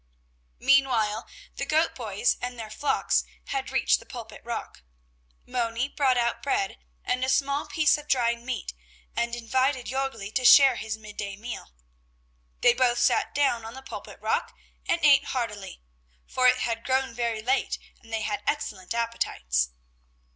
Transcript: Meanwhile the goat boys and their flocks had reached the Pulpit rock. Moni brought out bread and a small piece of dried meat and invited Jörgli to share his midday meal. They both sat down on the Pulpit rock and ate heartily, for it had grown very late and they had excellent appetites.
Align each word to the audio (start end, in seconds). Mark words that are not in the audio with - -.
Meanwhile 0.57 1.27
the 1.57 1.65
goat 1.67 1.93
boys 1.93 2.35
and 2.41 2.57
their 2.57 2.71
flocks 2.71 3.23
had 3.49 3.69
reached 3.69 3.99
the 3.99 4.05
Pulpit 4.07 4.41
rock. 4.43 4.81
Moni 5.45 5.89
brought 5.89 6.17
out 6.17 6.41
bread 6.41 6.79
and 7.05 7.23
a 7.23 7.29
small 7.29 7.67
piece 7.67 7.99
of 7.99 8.07
dried 8.07 8.41
meat 8.41 8.73
and 9.15 9.35
invited 9.35 9.85
Jörgli 9.85 10.33
to 10.33 10.43
share 10.43 10.77
his 10.77 10.97
midday 10.97 11.35
meal. 11.37 11.73
They 12.61 12.73
both 12.73 12.97
sat 12.97 13.35
down 13.35 13.63
on 13.63 13.75
the 13.75 13.83
Pulpit 13.83 14.19
rock 14.19 14.55
and 14.87 14.99
ate 15.05 15.25
heartily, 15.25 15.83
for 16.25 16.47
it 16.47 16.57
had 16.61 16.83
grown 16.83 17.13
very 17.13 17.43
late 17.43 17.77
and 18.01 18.11
they 18.11 18.21
had 18.23 18.41
excellent 18.47 18.95
appetites. 18.95 19.69